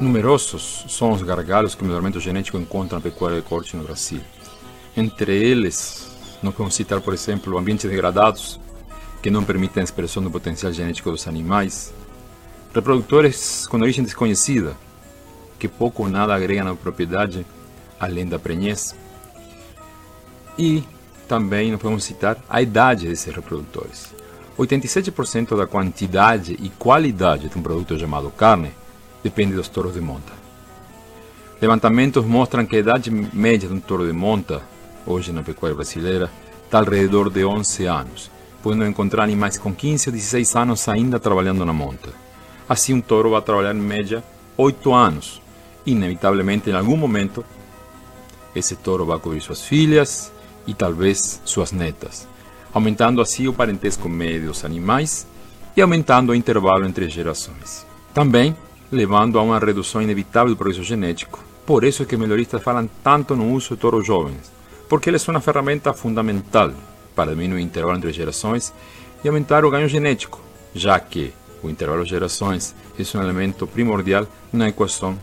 Numerosos 0.00 0.86
são 0.88 1.12
os 1.12 1.22
gargalos 1.22 1.74
que 1.74 1.82
o 1.82 1.84
melhoramento 1.84 2.18
genético 2.18 2.56
encontra 2.56 2.96
na 2.96 3.02
pecuária 3.02 3.38
de 3.38 3.46
corte 3.46 3.76
no 3.76 3.84
Brasil. 3.84 4.22
Entre 4.96 5.36
eles, 5.36 6.10
não 6.42 6.52
podemos 6.52 6.74
citar, 6.74 7.02
por 7.02 7.12
exemplo, 7.12 7.58
ambientes 7.58 7.88
degradados, 7.88 8.58
que 9.22 9.30
não 9.30 9.44
permitem 9.44 9.82
a 9.82 9.84
expressão 9.84 10.22
do 10.22 10.30
potencial 10.30 10.72
genético 10.72 11.10
dos 11.10 11.28
animais, 11.28 11.92
reprodutores 12.74 13.66
com 13.66 13.76
origem 13.78 14.02
desconhecida, 14.02 14.74
que 15.58 15.68
pouco 15.68 16.04
ou 16.04 16.08
nada 16.08 16.34
agregam 16.34 16.64
na 16.64 16.74
propriedade, 16.74 17.44
além 18.00 18.26
da 18.26 18.38
prenhez, 18.38 18.96
e 20.56 20.82
também 21.28 21.70
não 21.70 21.78
podemos 21.78 22.04
citar 22.04 22.38
a 22.48 22.62
idade 22.62 23.06
desses 23.06 23.34
reprodutores. 23.34 24.14
87% 24.58 25.54
da 25.58 25.66
quantidade 25.66 26.56
e 26.58 26.70
qualidade 26.70 27.50
de 27.50 27.58
um 27.58 27.62
produto 27.62 27.98
chamado 27.98 28.30
carne 28.30 28.72
depende 29.22 29.54
dos 29.54 29.68
touros 29.68 29.94
de 29.94 30.00
monta. 30.00 30.32
Levantamentos 31.60 32.24
mostram 32.24 32.64
que 32.64 32.76
a 32.76 32.78
idade 32.78 33.10
média 33.10 33.68
de 33.68 33.74
um 33.74 33.80
touro 33.80 34.06
de 34.06 34.12
monta, 34.12 34.62
hoje 35.06 35.30
na 35.32 35.42
pecuária 35.42 35.74
brasileira, 35.74 36.30
está 36.64 36.78
ao 36.78 36.84
redor 36.84 37.28
de 37.28 37.44
11 37.44 37.84
anos, 37.84 38.30
podendo 38.62 38.86
encontrar 38.86 39.24
animais 39.24 39.58
com 39.58 39.74
15 39.74 40.08
ou 40.08 40.12
16 40.14 40.56
anos 40.56 40.88
ainda 40.88 41.20
trabalhando 41.20 41.64
na 41.66 41.72
monta. 41.72 42.10
Assim, 42.68 42.94
um 42.94 43.00
touro 43.00 43.30
vai 43.30 43.42
trabalhar 43.42 43.74
em 43.74 43.80
média 43.80 44.24
8 44.56 44.94
anos. 44.94 45.42
Inevitavelmente, 45.84 46.70
em 46.70 46.74
algum 46.74 46.96
momento, 46.96 47.44
esse 48.54 48.76
touro 48.76 49.04
vai 49.04 49.18
cobrir 49.18 49.40
suas 49.40 49.62
filhas 49.62 50.32
e 50.66 50.74
talvez 50.74 51.40
suas 51.44 51.72
netas, 51.72 52.26
aumentando 52.72 53.20
assim 53.20 53.48
o 53.48 53.52
parentesco 53.52 54.08
médio 54.08 54.48
dos 54.48 54.64
animais 54.64 55.26
e 55.76 55.82
aumentando 55.82 56.30
o 56.30 56.34
intervalo 56.34 56.86
entre 56.86 57.08
gerações. 57.08 57.86
Também 58.14 58.56
levando 58.90 59.38
a 59.38 59.42
uma 59.42 59.58
redução 59.58 60.02
inevitável 60.02 60.50
do 60.50 60.56
progresso 60.56 60.82
genético. 60.82 61.42
Por 61.64 61.84
isso 61.84 62.02
é 62.02 62.06
que 62.06 62.16
melhoristas 62.16 62.62
falam 62.62 62.88
tanto 63.02 63.36
no 63.36 63.52
uso 63.52 63.74
de 63.74 63.80
touros 63.80 64.06
jovens, 64.06 64.50
porque 64.88 65.08
eles 65.08 65.22
são 65.22 65.34
uma 65.34 65.40
ferramenta 65.40 65.92
fundamental 65.92 66.72
para 67.14 67.30
diminuir 67.30 67.58
o 67.58 67.60
intervalo 67.60 67.96
entre 67.96 68.12
gerações 68.12 68.72
e 69.22 69.28
aumentar 69.28 69.64
o 69.64 69.70
ganho 69.70 69.88
genético, 69.88 70.40
já 70.74 70.98
que 70.98 71.32
o 71.62 71.68
intervalo 71.68 72.04
de 72.04 72.10
gerações 72.10 72.74
é 72.98 73.18
um 73.18 73.22
elemento 73.22 73.66
primordial 73.66 74.26
na 74.52 74.68
equação 74.68 75.18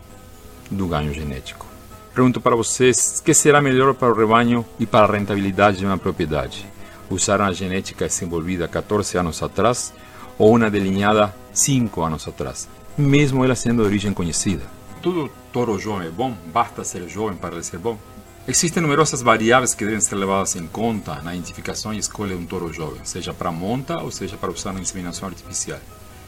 do 0.70 0.86
ganho 0.86 1.12
genético. 1.12 1.66
Pergunto 2.14 2.40
para 2.40 2.56
vocês, 2.56 3.20
que 3.24 3.32
será 3.32 3.60
melhor 3.60 3.94
para 3.94 4.12
o 4.12 4.16
rebanho 4.16 4.64
e 4.80 4.86
para 4.86 5.06
a 5.06 5.16
rentabilidade 5.16 5.78
de 5.78 5.86
uma 5.86 5.98
propriedade? 5.98 6.66
Usar 7.10 7.40
uma 7.40 7.52
genética 7.52 8.06
desenvolvida 8.06 8.66
14 8.66 9.18
anos 9.18 9.42
atrás 9.42 9.92
ou 10.36 10.56
uma 10.56 10.70
delineada 10.70 11.34
5 11.52 12.02
anos 12.02 12.26
atrás? 12.26 12.68
Mesmo 12.98 13.44
ela 13.44 13.54
sendo 13.54 13.82
de 13.82 13.88
origem 13.88 14.12
conhecida. 14.12 14.64
Todo 15.00 15.30
touro 15.52 15.78
jovem 15.78 16.08
é 16.08 16.10
bom? 16.10 16.36
Basta 16.52 16.82
ser 16.82 17.08
jovem 17.08 17.36
para 17.36 17.62
ser 17.62 17.78
bom? 17.78 17.96
Existem 18.46 18.82
numerosas 18.82 19.22
variáveis 19.22 19.74
que 19.74 19.84
devem 19.84 20.00
ser 20.00 20.16
levadas 20.16 20.56
em 20.56 20.66
conta 20.66 21.20
na 21.22 21.34
identificação 21.34 21.94
e 21.94 21.98
escolha 21.98 22.34
de 22.34 22.42
um 22.42 22.46
touro 22.46 22.72
jovem, 22.72 23.00
seja 23.04 23.32
para 23.32 23.52
monta 23.52 24.02
ou 24.02 24.10
seja 24.10 24.36
para 24.36 24.50
usar 24.50 24.72
na 24.72 24.80
inseminação 24.80 25.28
artificial. 25.28 25.78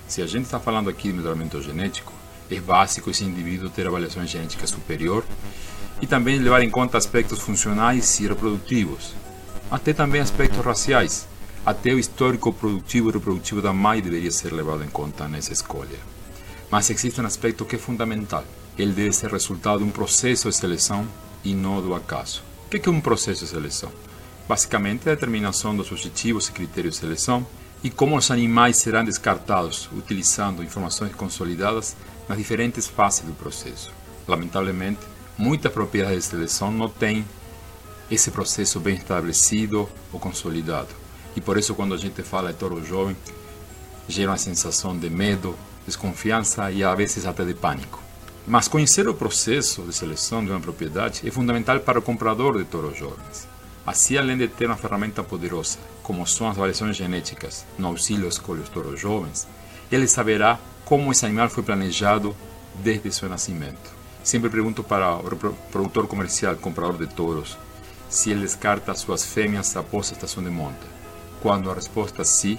Se 0.07 0.23
a 0.23 0.27
gente 0.27 0.45
está 0.45 0.61
falando 0.61 0.89
aqui 0.89 1.09
de 1.09 1.15
melhoramento 1.15 1.61
genético, 1.61 2.13
é 2.51 2.61
básico 2.61 3.11
esse 3.11 3.25
indivíduo 3.25 3.71
ter 3.71 3.87
avaliação 3.87 4.27
genética 4.27 4.67
superior 4.67 5.25
e 6.01 6.07
também 6.07 6.39
levar 6.39 6.63
em 6.63 6.71
conta 6.71 6.99
aspectos 6.99 7.41
funcionais 7.41 8.21
e 8.21 8.29
reprodutivos, 8.29 9.15
até 9.71 9.93
também 9.93 10.21
aspectos 10.21 10.65
raciais. 10.65 11.27
Até 11.65 11.93
o 11.93 11.99
histórico 11.99 12.53
produtivo 12.53 13.11
e 13.11 13.13
reprodutivo 13.13 13.61
da 13.61 13.73
mãe 13.73 14.01
deveria 14.01 14.31
ser 14.31 14.53
levado 14.53 14.83
em 14.85 14.89
conta 14.89 15.29
nessa 15.29 15.53
escolha. 15.53 15.99
Mas 16.71 16.89
existe 16.89 17.21
um 17.21 17.27
aspecto 17.27 17.65
que 17.65 17.77
é 17.77 17.79
fundamental. 17.79 18.45
Ele 18.79 18.93
deve 18.93 19.13
ser 19.13 19.31
resultado 19.31 19.79
de 19.79 19.85
um 19.85 19.91
processo 19.91 20.49
de 20.49 20.55
seleção 20.55 21.07
e 21.45 21.55
não 21.55 21.83
do 21.83 21.95
acaso. 21.95 22.43
O 22.67 22.71
que 22.71 22.89
é 22.89 22.93
um 22.93 23.01
processo 23.01 23.45
de 23.45 23.51
seleção? 23.51 23.91
Basicamente, 24.49 25.09
a 25.09 25.15
determinação 25.15 25.77
dos 25.77 25.91
objetivos 25.91 26.49
e 26.49 26.53
critérios 26.53 26.95
de 26.95 27.01
seleção 27.01 27.47
e 27.83 27.91
como 27.91 28.17
os 28.17 28.31
animais 28.31 28.77
serão 28.77 29.05
descartados 29.05 29.89
utilizando 29.93 30.63
informações 30.63 31.15
consolidadas 31.15 31.97
nas 32.29 32.39
diferentes 32.39 32.87
fases 32.87 33.23
do 33.23 33.33
processo. 33.33 33.91
Lamentavelmente, 34.29 35.01
muitas 35.37 35.73
propriedades 35.73 36.25
de 36.25 36.31
seleção 36.31 36.71
não 36.71 36.89
têm 36.89 37.25
esse 38.11 38.31
processo 38.31 38.79
bem 38.79 38.97
estabelecido 38.97 39.89
ou 40.13 40.21
consolidado. 40.21 40.89
E 41.35 41.41
por 41.41 41.57
isso, 41.57 41.75
quando 41.75 41.95
a 41.95 41.97
gente 41.97 42.23
fala 42.23 42.53
de 42.53 42.59
touro 42.59 42.85
jovem, 42.85 43.17
gera 44.09 44.31
uma 44.31 44.39
sensação 44.39 44.97
de 44.97 45.09
medo, 45.09 45.57
desconfiança 45.87 46.71
e 46.71 46.85
às 46.85 46.97
vezes 46.97 47.27
até 47.27 47.45
de 47.45 47.55
pânico. 47.55 48.03
Mas 48.47 48.69
conhecer 48.69 49.09
o 49.09 49.15
processo 49.15 49.83
de 49.83 49.93
seleção 49.93 50.45
de 50.45 50.51
uma 50.51 50.61
propriedade 50.61 51.27
é 51.27 51.31
fundamental 51.31 51.79
para 51.81 51.99
o 51.99 52.03
comprador 52.03 52.59
de 52.59 52.65
touros 52.65 52.99
jovens. 52.99 53.49
Assim, 53.87 54.17
além 54.17 54.37
de 54.37 54.49
ter 54.49 54.67
uma 54.67 54.77
ferramenta 54.77 55.23
poderosa, 55.23 55.79
como 56.03 56.27
são 56.27 56.49
as 56.49 56.57
variações 56.57 56.97
genéticas 56.97 57.65
no 57.79 57.89
auxílio 57.89 58.29
escolhe 58.29 58.61
os 58.61 58.69
touros 58.69 59.01
jovens, 59.01 59.47
ele 59.91 60.07
saberá 60.07 60.59
como 60.85 61.13
esse 61.13 61.25
animal 61.25 61.49
foi 61.49 61.63
planejado 61.63 62.35
desde 62.83 63.13
seu 63.13 63.29
nascimento. 63.29 63.91
Sempre 64.23 64.51
pergunto 64.51 64.83
para 64.83 65.17
o 65.17 65.37
produtor 65.71 66.07
comercial, 66.07 66.57
comprador 66.57 66.99
de 66.99 67.07
touros, 67.07 67.57
se 68.09 68.31
ele 68.31 68.41
descarta 68.41 68.95
suas 68.95 69.25
fêmeas 69.25 69.77
após 69.77 70.11
a 70.11 70.13
estação 70.13 70.43
de 70.43 70.51
monta. 70.51 70.87
Quando 71.41 71.71
a 71.71 71.75
resposta 71.75 72.23
é 72.23 72.25
sim, 72.25 72.59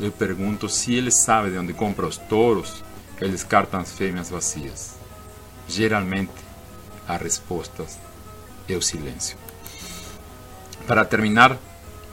eu 0.00 0.12
pergunto 0.12 0.68
se 0.68 0.94
ele 0.94 1.10
sabe 1.10 1.50
de 1.50 1.58
onde 1.58 1.72
compra 1.72 2.06
os 2.06 2.16
touros 2.16 2.84
que 3.16 3.24
eles 3.24 3.42
cartam 3.42 3.80
as 3.80 3.92
fêmeas 3.92 4.30
vazias. 4.30 4.96
Geralmente, 5.66 6.32
a 7.06 7.16
resposta 7.16 7.84
é 8.68 8.74
o 8.76 8.82
silêncio. 8.82 9.36
Para 10.86 11.04
terminar, 11.04 11.58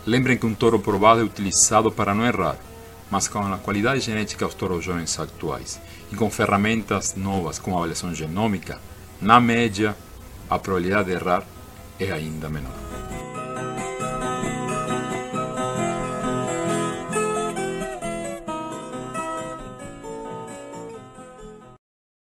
lembrem 0.06 0.38
que 0.38 0.46
um 0.46 0.56
touro 0.56 0.80
provado 0.80 1.22
é 1.22 1.24
utilizado 1.24 1.92
para 1.92 2.14
não 2.16 2.26
errar, 2.26 2.58
mas 3.10 3.28
com 3.28 3.40
a 3.40 3.58
qualidade 3.58 4.00
genética 4.00 4.46
dos 4.46 4.56
touros 4.56 4.84
jovens 4.84 5.20
atuais 5.20 5.80
e 6.12 6.16
com 6.16 6.30
ferramentas 6.30 7.16
novas 7.16 7.60
como 7.60 7.76
a 7.76 7.80
avaliação 7.80 8.14
genômica, 8.14 8.80
na 9.22 9.40
média, 9.40 9.96
a 10.50 10.60
probabilidade 10.60 11.10
de 11.10 11.16
errar 11.16 11.44
é 12.00 12.12
ainda 12.12 12.50
menor. 12.50 12.85